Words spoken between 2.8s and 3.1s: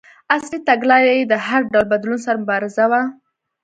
وه.